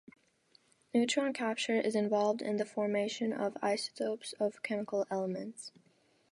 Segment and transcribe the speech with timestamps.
[0.95, 5.71] Neutron capture is involved in the formation of isotopes of chemical elements.